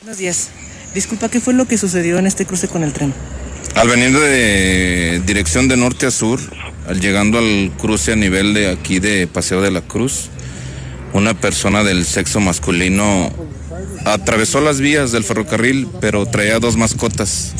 [0.00, 0.50] Buenos días.
[0.94, 3.12] Disculpa, ¿qué fue lo que sucedió en este cruce con el tren?
[3.74, 6.40] Al venir de dirección de norte a sur,
[6.88, 10.30] al llegando al cruce a nivel de aquí de Paseo de la Cruz,
[11.16, 13.32] una persona del sexo masculino
[14.04, 17.54] atravesó las vías del ferrocarril, pero traía dos mascotas.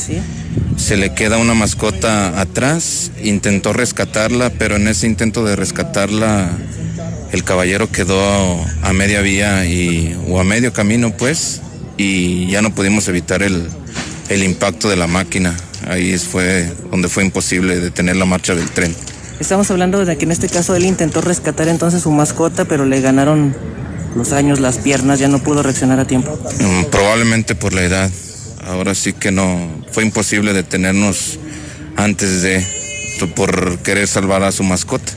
[0.77, 6.51] Se le queda una mascota atrás, intentó rescatarla, pero en ese intento de rescatarla,
[7.31, 11.61] el caballero quedó a media vía y, o a medio camino, pues,
[11.97, 13.67] y ya no pudimos evitar el,
[14.29, 15.55] el impacto de la máquina.
[15.87, 18.95] Ahí fue donde fue imposible detener la marcha del tren.
[19.39, 23.01] Estamos hablando de que en este caso él intentó rescatar entonces su mascota, pero le
[23.01, 23.55] ganaron
[24.15, 26.37] los años, las piernas, ya no pudo reaccionar a tiempo.
[26.59, 28.11] Mm, Probablemente por la edad.
[28.65, 31.39] Ahora sí que no, fue imposible detenernos
[31.95, 32.65] antes de,
[33.35, 35.13] por querer salvar a su mascota.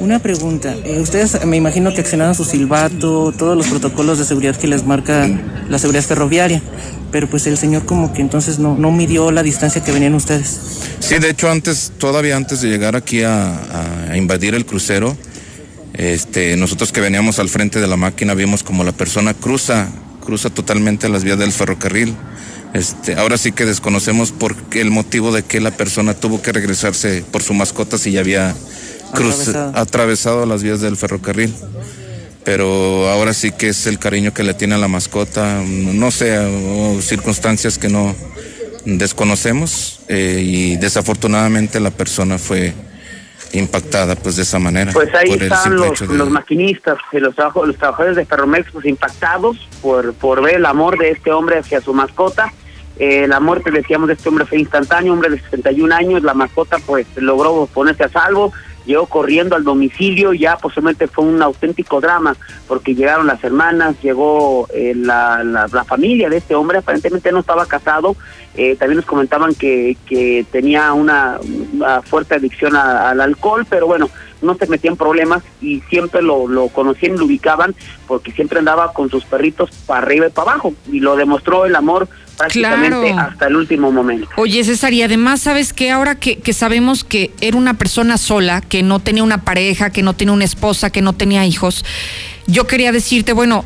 [0.00, 4.54] Una pregunta, eh, ustedes me imagino que accionaron su silbato, todos los protocolos de seguridad
[4.54, 5.28] que les marca
[5.68, 6.62] la seguridad ferroviaria,
[7.10, 10.60] pero pues el señor como que entonces no, no midió la distancia que venían ustedes.
[11.00, 15.16] Sí, de hecho antes, todavía antes de llegar aquí a, invadir el crucero,
[15.94, 19.88] este, nosotros que veníamos al frente de la máquina vimos como la persona cruza,
[20.24, 22.14] cruza totalmente las vías del ferrocarril.
[22.72, 26.52] Este, ahora sí que desconocemos por qué el motivo de que la persona tuvo que
[26.52, 28.54] regresarse por su mascota si ya había
[29.12, 29.72] cruz- Atravesado.
[29.76, 31.54] atravesado las vías del ferrocarril.
[32.44, 36.38] Pero ahora sí que es el cariño que le tiene a la mascota, no sé,
[36.38, 38.14] o circunstancias que no
[38.86, 42.72] desconocemos eh, y desafortunadamente la persona fue
[43.52, 44.92] impactada pues de esa manera.
[44.92, 48.86] Pues ahí están los, hecho de- los maquinistas, los, trabajo- los trabajadores de Ferromex pues
[48.86, 52.52] impactados por, por ver el amor de este hombre hacia su mascota.
[52.98, 56.78] Eh, la muerte, decíamos, de este hombre fue instantánea, hombre de 61 años, la mascota
[56.84, 58.52] pues logró ponerse a salvo,
[58.86, 64.66] llegó corriendo al domicilio, ya posiblemente fue un auténtico drama, porque llegaron las hermanas, llegó
[64.72, 68.16] eh, la, la, la familia de este hombre, aparentemente no estaba casado,
[68.54, 71.38] eh, también nos comentaban que, que tenía una,
[72.04, 74.10] fuerte adicción al alcohol, pero bueno,
[74.42, 77.74] no se metía en problemas y siempre lo, lo conocían y lo ubicaban
[78.06, 81.74] porque siempre andaba con sus perritos para arriba y para abajo y lo demostró el
[81.76, 83.30] amor prácticamente Claro.
[83.30, 84.28] hasta el último momento.
[84.36, 85.90] Oye, César, y además, ¿sabes qué?
[85.90, 90.02] Ahora que, que sabemos que era una persona sola, que no tenía una pareja, que
[90.02, 91.84] no tenía una esposa, que no tenía hijos,
[92.46, 93.64] yo quería decirte, bueno,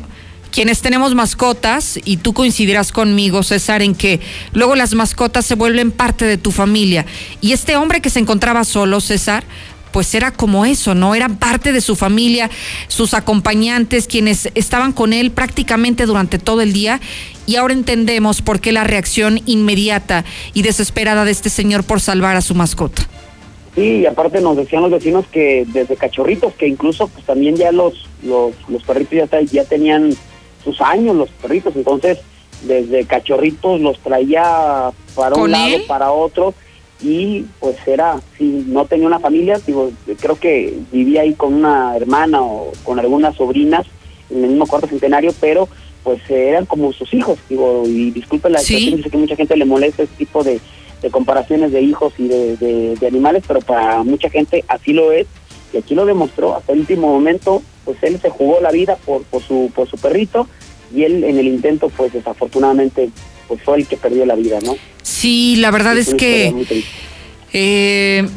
[0.51, 4.21] quienes tenemos mascotas, y tú coincidirás conmigo, César, en que
[4.53, 7.05] luego las mascotas se vuelven parte de tu familia.
[7.41, 9.43] Y este hombre que se encontraba solo, César,
[9.93, 11.15] pues era como eso, ¿no?
[11.15, 12.49] Eran parte de su familia,
[12.89, 16.99] sus acompañantes, quienes estaban con él prácticamente durante todo el día.
[17.45, 22.35] Y ahora entendemos por qué la reacción inmediata y desesperada de este señor por salvar
[22.35, 23.03] a su mascota.
[23.75, 27.71] Sí, y aparte nos decían los vecinos que desde cachorritos, que incluso pues también ya
[27.71, 30.15] los los, los perritos ya, tenían
[30.63, 32.19] sus años, los perritos, entonces
[32.63, 35.83] desde cachorritos los traía para un ¿Con lado, él?
[35.87, 36.53] para otro,
[37.03, 39.91] y pues era, si no tenía una familia, digo,
[40.21, 43.85] creo que vivía ahí con una hermana o con algunas sobrinas
[44.29, 45.67] en el mismo cuarto centenario, pero
[46.03, 48.73] pues eran como sus hijos, digo, y disculpe la Sí.
[48.73, 50.59] expresión, yo sé que mucha gente le molesta este tipo de,
[51.01, 55.11] de comparaciones de hijos y de, de- de animales, pero para mucha gente así lo
[55.11, 55.27] es,
[55.73, 59.23] y aquí lo demostró, hasta el último momento, pues él se jugó la vida por,
[59.23, 60.47] por su por su perrito,
[60.95, 63.09] y él en el intento, pues desafortunadamente,
[63.53, 64.75] pues fue el que perdió la vida, ¿no?
[65.03, 66.53] Sí, la verdad es que
[67.53, 68.27] eh,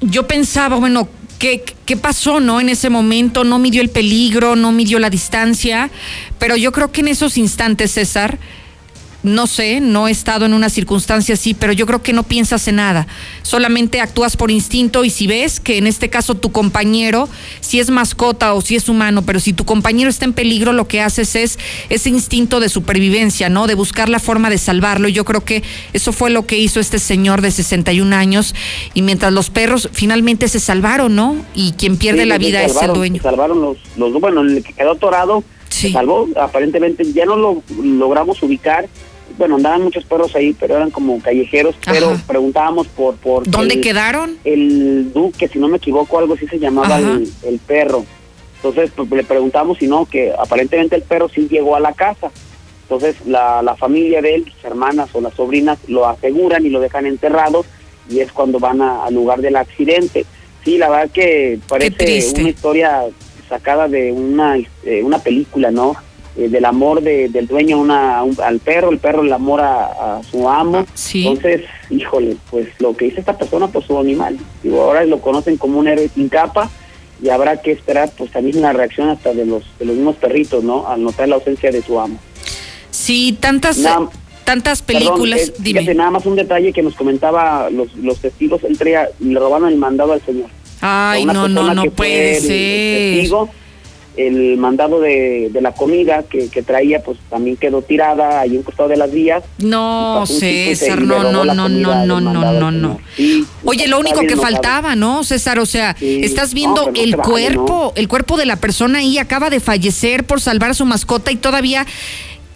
[0.00, 1.06] yo pensaba, bueno,
[1.38, 2.60] ¿qué, ¿qué pasó, no?
[2.60, 5.90] En ese momento no midió el peligro, no midió la distancia,
[6.38, 8.38] pero yo creo que en esos instantes, César,
[9.24, 12.68] no sé, no he estado en una circunstancia así, pero yo creo que no piensas
[12.68, 13.06] en nada.
[13.42, 17.28] Solamente actúas por instinto y si ves que en este caso tu compañero,
[17.60, 20.86] si es mascota o si es humano, pero si tu compañero está en peligro, lo
[20.86, 21.58] que haces es
[21.88, 23.66] ese instinto de supervivencia, ¿no?
[23.66, 25.08] De buscar la forma de salvarlo.
[25.08, 25.62] Y yo creo que
[25.94, 28.54] eso fue lo que hizo este señor de 61 años.
[28.92, 31.36] Y mientras los perros finalmente se salvaron, ¿no?
[31.54, 33.22] Y quien pierde Sí, la vida es el dueño.
[33.22, 38.42] salvaron los, los, bueno, el que quedó atorado, se salvó, aparentemente ya no lo logramos
[38.42, 38.88] ubicar,
[39.38, 42.22] bueno, andaban muchos perros ahí, pero eran como callejeros, pero Ajá.
[42.26, 43.16] preguntábamos por...
[43.16, 44.36] por ¿Dónde el- quedaron?
[44.44, 48.04] El Duque, si no me equivoco, algo así se llamaba el, el perro.
[48.56, 52.30] Entonces pues, le preguntamos si no, que aparentemente el perro sí llegó a la casa.
[52.82, 56.80] Entonces la, la familia de él, sus hermanas o las sobrinas, lo aseguran y lo
[56.80, 57.64] dejan enterrado
[58.08, 60.24] y es cuando van a- al lugar del accidente.
[60.64, 63.02] Sí, la verdad que parece una historia
[63.48, 65.94] sacada de una, eh, una película, ¿no?
[66.36, 69.60] Eh, del amor de- del dueño a una, un- al perro, el perro el amor
[69.60, 70.84] a, a su amo.
[71.14, 74.36] Entonces, híjole, pues lo que hizo esta persona por su animal.
[74.62, 76.68] Digo, ahora lo conocen como un héroe sin capa
[77.22, 80.64] y habrá que esperar pues también la reacción hasta de los de los mismos perritos,
[80.64, 80.88] ¿no?
[80.88, 82.18] Al notar la ausencia de su amo.
[82.90, 84.08] Sí, tantas, Nada-
[84.44, 85.48] tantas Perdón, películas.
[85.48, 85.80] eh, dime.
[85.80, 89.68] fíjate, nada más un detalle que nos comentaba los, los testigos, él traía, le robaron
[89.68, 90.48] el mandado al señor.
[90.80, 92.48] Ay, Una no, no, no puede ser.
[93.18, 93.48] testigo,
[94.16, 98.62] el mandado de, de la comida que, que traía, pues también quedó tirada ahí un
[98.62, 99.42] costado de las vías.
[99.58, 103.00] No, César, no, no, no, no, no, no, no, no.
[103.16, 105.58] Sí, Oye, lo único que faltaba, ¿no, César?
[105.58, 109.60] O sea, estás viendo No, el cuerpo, el cuerpo de la persona ahí acaba de
[109.60, 111.86] fallecer por salvar a su mascota y todavía.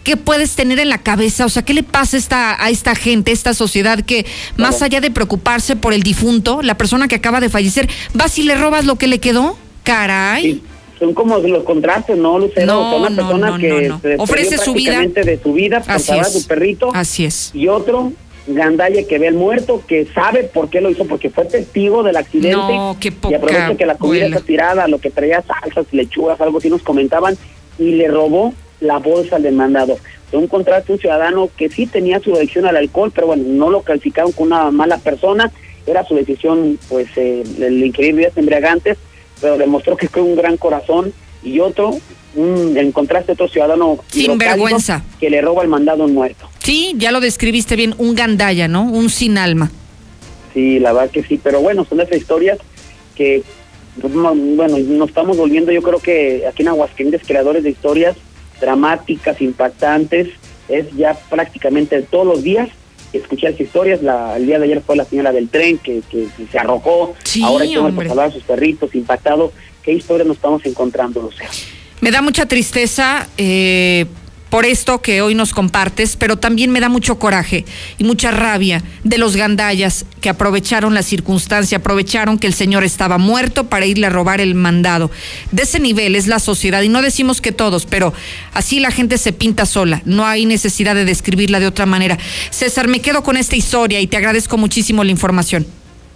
[0.05, 1.45] ¿Qué puedes tener en la cabeza?
[1.45, 4.25] O sea, ¿qué le pasa a esta, a esta gente, a esta sociedad que
[4.57, 8.45] más allá de preocuparse por el difunto, la persona que acaba de fallecer, vas y
[8.45, 9.59] le robas lo que le quedó?
[9.83, 10.63] Caray.
[10.99, 12.67] Son como los contrastes, ¿no, Lucero?
[12.67, 15.01] No, sea, una no, persona no, que se Ofrece su vida.
[15.07, 16.35] de su vida Así salvar a es.
[16.35, 16.91] su perrito.
[16.93, 17.51] Así es.
[17.55, 18.13] Y otro,
[18.49, 22.17] Gandaya, que ve al muerto, que sabe por qué lo hizo, porque fue testigo del
[22.17, 22.57] accidente.
[22.57, 24.37] No, qué Y poca aprovecha que la comida abuela.
[24.37, 27.37] está tirada, lo que traía salsas, lechugas, algo así nos comentaban,
[27.79, 29.99] y le robó la bolsa al demandado.
[30.31, 33.71] Fue un contrato un ciudadano que sí tenía su adicción al alcohol, pero bueno, no
[33.71, 35.53] lo calificaron como una mala persona,
[35.87, 38.99] era su decisión, pues, eh, el ingerir bebidas embriagantes,
[39.41, 41.13] pero demostró que fue un gran corazón,
[41.43, 41.97] y otro,
[42.35, 45.05] un, en contraste otro ciudadano Sin vergüenza.
[45.21, 46.49] que le roba el mandado a un muerto.
[46.59, 48.83] Sí, ya lo describiste bien, un gandaya, ¿no?
[48.83, 49.71] Un sin alma.
[50.53, 52.59] Sí, la verdad que sí, pero bueno, son esas historias
[53.15, 53.43] que,
[54.03, 58.17] no- bueno, nos estamos volviendo, yo creo que aquí en Aguascalientes, creadores de historias
[58.61, 60.29] dramáticas, impactantes,
[60.69, 62.69] es ya prácticamente todos los días
[63.13, 64.03] escuchar historias.
[64.03, 67.15] La, el día de ayer fue la señora del tren que, que, se arrojó.
[67.25, 69.53] Sí, Ahora hay que salvar a sus perritos impactados.
[69.83, 71.51] ¿Qué historias nos estamos encontrando, Lucero?
[72.01, 74.07] Me da mucha tristeza eh,
[74.51, 77.65] por esto que hoy nos compartes, pero también me da mucho coraje
[77.99, 83.19] y mucha rabia de los gandallas que aprovecharon la circunstancia, aprovecharon que el señor estaba
[83.19, 85.11] muerto para irle a robar el mandado.
[85.53, 88.13] De ese nivel es la sociedad y no decimos que todos, pero
[88.55, 90.03] así la gente se pinta sola.
[90.05, 92.19] No hay necesidad de describirla de otra manera.
[92.51, 95.67] César, me quedo con esta historia y te agradezco muchísimo la información.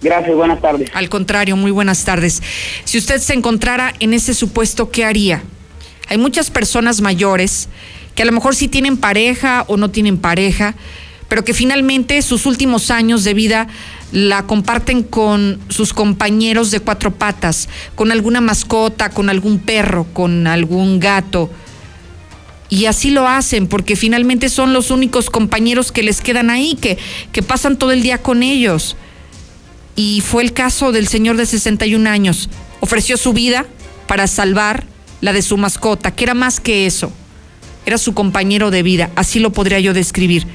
[0.01, 0.91] Gracias, buenas tardes.
[0.95, 2.43] Al contrario, muy buenas tardes.
[2.85, 5.43] Si usted se encontrara en ese supuesto, ¿qué haría?
[6.09, 7.69] Hay muchas personas mayores
[8.15, 10.75] que a lo mejor sí tienen pareja o no tienen pareja,
[11.29, 13.69] pero que finalmente sus últimos años de vida
[14.13, 20.47] la comparten con sus compañeros de cuatro patas, con alguna mascota, con algún perro, con
[20.47, 21.51] algún gato.
[22.69, 26.99] Y así lo hacen, porque finalmente son los únicos compañeros que les quedan ahí, que,
[27.33, 28.97] que pasan todo el día con ellos.
[29.97, 32.51] Y fue el caso del señor de 61 años.
[32.81, 33.67] Ofreció su vida
[34.07, 34.85] para salvar
[35.23, 37.13] la de su mascota, que era más que eso.
[37.87, 40.47] Era su compañero de vida, así lo podría yo describir.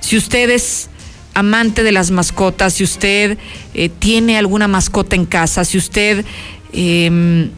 [0.00, 0.88] Si usted es
[1.34, 3.38] amante de las mascotas, si usted
[3.74, 6.24] eh, tiene alguna mascota en casa, si usted
[6.72, 7.50] eh,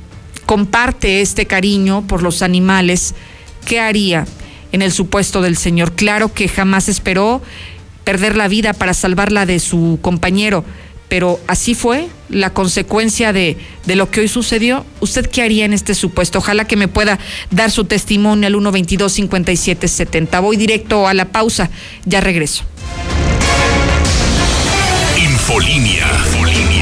[0.47, 3.15] comparte este cariño por los animales,
[3.67, 4.27] ¿qué haría
[4.73, 5.93] en el supuesto del Señor?
[5.93, 7.43] Claro que jamás esperó
[8.05, 10.65] perder la vida para salvarla de su compañero,
[11.09, 14.85] pero así fue la consecuencia de, de, lo que hoy sucedió.
[15.01, 16.39] ¿Usted qué haría en este supuesto?
[16.39, 17.19] Ojalá que me pueda
[17.51, 20.41] dar su testimonio al 122-5770.
[20.41, 21.71] Voy directo a la pausa,
[22.05, 22.65] ya regreso.
[25.17, 26.07] Infolinia.
[26.27, 26.74] Infolinia.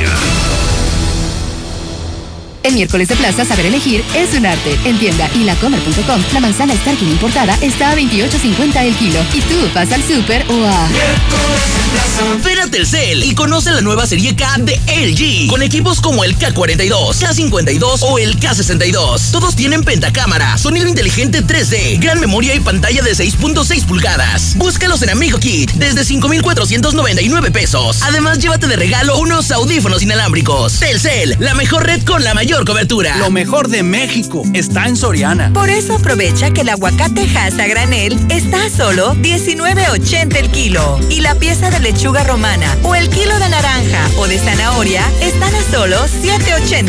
[2.65, 4.79] En miércoles de plaza, saber elegir es un arte.
[4.85, 9.21] En tienda y lacomer.com, la manzana Starkin importada está a 28.50 el kilo.
[9.35, 10.89] Y tú vas al súper o a...
[12.45, 16.39] Ven a Telcel y conoce la nueva serie K de LG, con equipos como el
[16.39, 19.31] K42, K52 o el K62.
[19.31, 24.57] Todos tienen pentacámara, sonido inteligente 3D, gran memoria y pantalla de 6.6 pulgadas.
[24.57, 28.03] Búscalos en Amigo Kit desde 5,499 pesos.
[28.03, 30.75] Además, llévate de regalo unos audífonos inalámbricos.
[30.79, 33.17] Telcel, la mejor red con la mayor cobertura.
[33.17, 35.51] Lo mejor de México está en Soriana.
[35.53, 41.01] Por eso aprovecha que el aguacate Hass a granel está a solo 19.80 el kilo
[41.09, 45.53] y la pieza de lechuga romana o el kilo de naranja o de zanahoria están
[45.55, 46.89] a solo 7.80.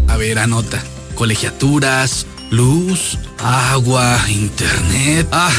[0.08, 0.82] A ver, anota.
[1.14, 5.26] Colegiaturas, luz, agua, internet.
[5.32, 5.50] Ah,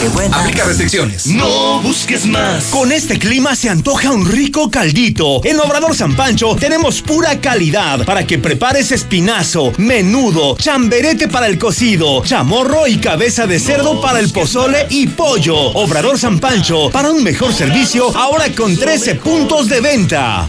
[0.00, 0.34] Qué buena.
[0.34, 1.26] Aplica restricciones.
[1.26, 2.64] No busques más.
[2.70, 5.44] Con este clima se antoja un rico caldito.
[5.44, 11.58] En Obrador San Pancho tenemos pura calidad para que prepares espinazo, menudo, chamberete para el
[11.58, 15.54] cocido, chamorro y cabeza de cerdo para el pozole y pollo.
[15.54, 20.48] Obrador San Pancho, para un mejor servicio, ahora con 13 puntos de venta.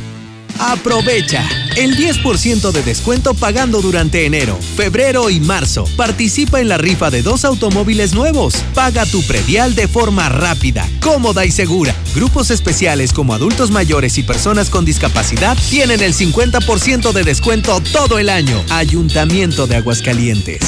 [0.59, 5.85] Aprovecha el 10% de descuento pagando durante enero, febrero y marzo.
[5.95, 8.55] Participa en la rifa de dos automóviles nuevos.
[8.73, 11.95] Paga tu predial de forma rápida, cómoda y segura.
[12.13, 18.19] Grupos especiales como adultos mayores y personas con discapacidad tienen el 50% de descuento todo
[18.19, 18.63] el año.
[18.69, 20.61] Ayuntamiento de Aguascalientes.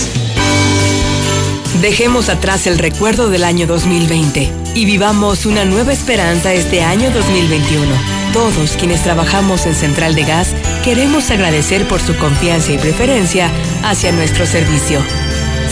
[1.81, 7.93] Dejemos atrás el recuerdo del año 2020 y vivamos una nueva esperanza este año 2021.
[8.31, 13.51] Todos quienes trabajamos en Central de Gas queremos agradecer por su confianza y preferencia
[13.83, 15.01] hacia nuestro servicio.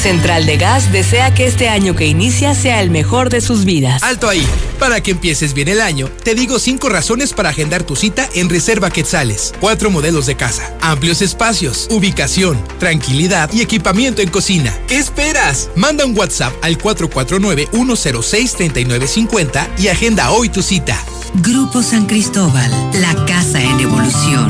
[0.01, 4.01] Central de Gas desea que este año que inicia sea el mejor de sus vidas.
[4.01, 4.43] Alto ahí.
[4.79, 8.49] Para que empieces bien el año, te digo cinco razones para agendar tu cita en
[8.49, 9.53] Reserva Quetzales.
[9.59, 14.75] Cuatro modelos de casa, amplios espacios, ubicación, tranquilidad y equipamiento en cocina.
[14.87, 15.69] ¿Qué esperas?
[15.75, 20.97] Manda un WhatsApp al 449-106-3950 y agenda hoy tu cita.
[21.35, 24.49] Grupo San Cristóbal, la casa en evolución.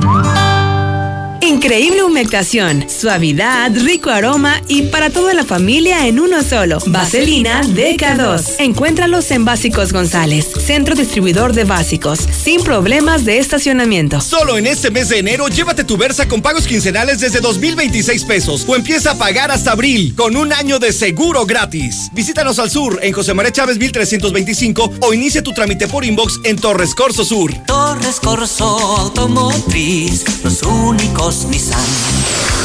[1.42, 6.78] Increíble humectación, suavidad, rico aroma y para toda la familia en uno solo.
[6.86, 8.58] Vaselina DK2.
[8.60, 14.22] Encuéntralos en Básicos González, centro distribuidor de básicos, sin problemas de estacionamiento.
[14.22, 18.64] Solo en este mes de enero, llévate tu Versa con pagos quincenales desde 2,026 pesos
[18.68, 22.10] o empieza a pagar hasta abril con un año de seguro gratis.
[22.14, 26.58] Visítanos al sur en José María Chávez 1325 o inicia tu trámite por inbox en
[26.58, 27.52] Torres Corso Sur.
[27.66, 28.66] Torres Corso
[29.00, 31.80] Automotriz, los únicos Nissan.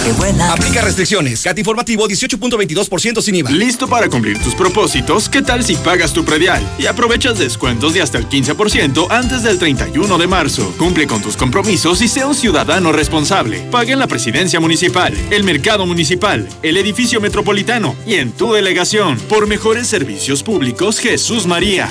[0.05, 0.53] Qué buena.
[0.53, 1.43] Aplica restricciones.
[1.43, 3.51] CAT informativo 18.22% sin IVA.
[3.51, 5.29] ¿Listo para cumplir tus propósitos?
[5.29, 9.61] ¿Qué tal si pagas tu predial y aprovechas descuentos de hasta el 15% antes del
[9.61, 10.75] 31 de marzo?
[10.79, 13.61] Cumple con tus compromisos y sea un ciudadano responsable.
[13.71, 19.17] Paga en la presidencia municipal, el mercado municipal, el edificio metropolitano y en tu delegación.
[19.29, 21.89] Por mejores servicios públicos, Jesús María.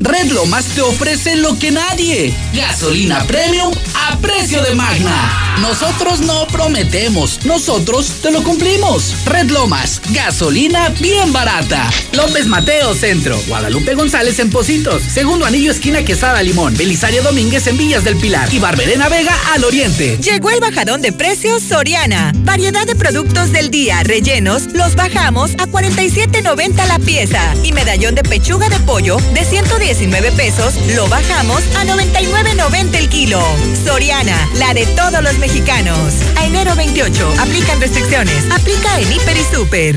[0.00, 2.34] Red Lomas te ofrece lo que nadie.
[2.54, 5.56] Gasolina premium a precio de magna.
[5.60, 9.14] Nosotros no prometemos, nosotros te lo cumplimos.
[9.26, 11.90] Red Lomas, gasolina bien barata.
[12.12, 17.76] López Mateo Centro, Guadalupe González en Positos, Segundo Anillo esquina Quesada Limón, Belisario Domínguez en
[17.76, 20.16] Villas del Pilar y Barberena Vega al Oriente.
[20.18, 22.32] Llegó el bajadón de precios Soriana.
[22.44, 28.22] Variedad de productos del día, rellenos, los bajamos a 47.90 la pieza y medallón de
[28.22, 29.44] pechuga de pollo de
[29.88, 33.40] 119 pesos lo bajamos a 99.90 el kilo.
[33.86, 36.12] Soriana, la de todos los mexicanos.
[36.36, 38.44] A enero 28, aplican restricciones.
[38.50, 39.96] Aplica en Hiper y Super.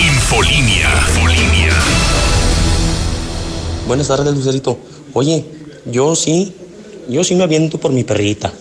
[0.00, 0.90] Infolinia.
[1.06, 1.72] Infolinia.
[3.86, 4.76] Buenas tardes, Lucerito.
[5.12, 5.44] Oye,
[5.86, 6.52] yo sí,
[7.08, 8.52] yo sí me aviento por mi perrita.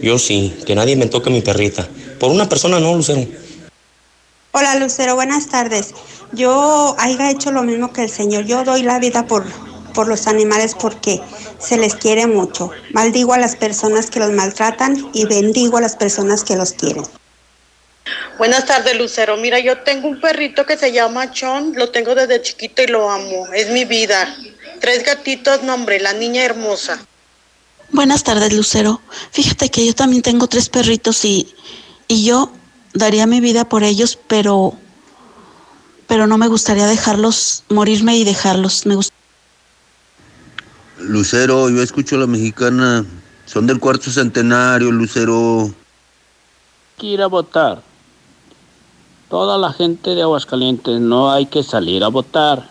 [0.00, 1.86] Yo sí, que nadie me toque mi perrita.
[2.18, 3.26] Por una persona no, Lucero.
[4.52, 5.92] Hola Lucero, buenas tardes.
[6.34, 8.44] Yo haya hecho lo mismo que el Señor.
[8.44, 9.44] Yo doy la vida por,
[9.94, 11.20] por los animales porque
[11.58, 12.70] se les quiere mucho.
[12.92, 17.04] Maldigo a las personas que los maltratan y bendigo a las personas que los quieren.
[18.36, 19.36] Buenas tardes, Lucero.
[19.36, 23.10] Mira, yo tengo un perrito que se llama Chon, lo tengo desde chiquito y lo
[23.10, 23.46] amo.
[23.54, 24.36] Es mi vida.
[24.80, 26.98] Tres gatitos, nombre, la niña hermosa.
[27.90, 29.00] Buenas tardes, Lucero.
[29.30, 31.54] Fíjate que yo también tengo tres perritos y,
[32.08, 32.50] y yo
[32.92, 34.76] daría mi vida por ellos, pero
[36.14, 38.86] pero no me gustaría dejarlos morirme y dejarlos.
[38.86, 39.10] Me gust-
[41.00, 43.04] Lucero, yo escucho a la mexicana.
[43.46, 45.74] Son del cuarto centenario, Lucero.
[46.98, 47.82] que ir a votar.
[49.28, 52.70] Toda la gente de Aguascalientes no hay que salir a votar.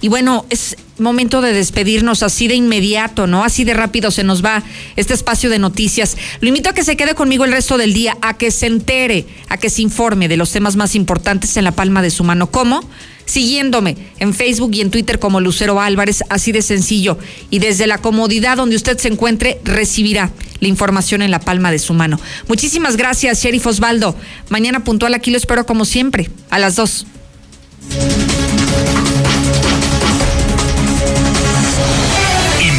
[0.00, 3.44] Y bueno, es momento de despedirnos así de inmediato, ¿no?
[3.44, 4.62] Así de rápido se nos va
[4.96, 6.16] este espacio de noticias.
[6.40, 9.26] Lo invito a que se quede conmigo el resto del día, a que se entere,
[9.48, 12.50] a que se informe de los temas más importantes en la palma de su mano.
[12.50, 12.88] ¿Cómo?
[13.24, 17.18] Siguiéndome en Facebook y en Twitter como Lucero Álvarez, así de sencillo.
[17.50, 20.30] Y desde la comodidad donde usted se encuentre, recibirá
[20.60, 22.20] la información en la palma de su mano.
[22.48, 24.14] Muchísimas gracias, Sheriff Osvaldo.
[24.48, 27.06] Mañana puntual aquí lo espero como siempre, a las dos.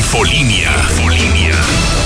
[0.07, 0.71] Infolinia.
[0.89, 1.51] Infolinia.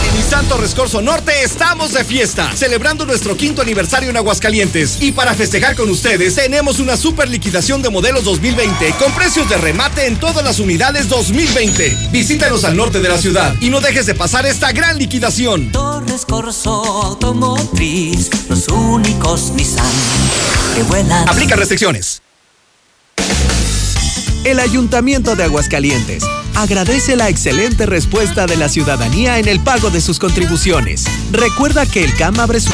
[0.08, 4.98] En Nissan Torres Corso Norte estamos de fiesta, celebrando nuestro quinto aniversario en Aguascalientes.
[5.02, 9.58] Y para festejar con ustedes, tenemos una super liquidación de modelos 2020 con precios de
[9.58, 12.10] remate en todas las unidades 2020.
[12.12, 15.72] Visítanos al norte de la ciudad y no dejes de pasar esta gran liquidación.
[15.72, 19.86] Torres Corso Automotriz, los únicos Nissan
[20.76, 21.30] que vuelan.
[21.30, 22.24] Aplica restricciones.
[24.44, 26.24] El Ayuntamiento de Aguascalientes
[26.56, 31.06] agradece la excelente respuesta de la ciudadanía en el pago de sus contribuciones.
[31.32, 32.74] Recuerda que el CAM abre su